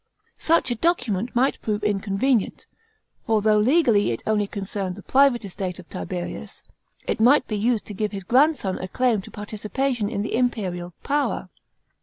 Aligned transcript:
Such 0.39 0.71
a 0.71 0.75
document 0.75 1.35
might 1.35 1.61
prove 1.61 1.83
inconvenient, 1.83 2.65
for 3.27 3.39
though 3.39 3.59
legally 3.59 4.09
it 4.09 4.23
only 4.25 4.47
concerned 4.47 4.95
the 4.95 5.03
private 5.03 5.45
estate 5.45 5.75
cf 5.75 5.89
Tiberius, 5.89 6.63
it 7.05 7.19
mi^ht 7.19 7.45
be 7.45 7.55
used 7.55 7.85
to 7.85 7.93
give 7.93 8.11
his 8.11 8.23
grandson 8.23 8.79
a 8.79 8.87
claim 8.87 9.21
to 9.21 9.29
participation 9.29 10.09
in 10.09 10.23
the 10.23 10.33
imperial 10.35 10.95
power. 11.03 11.49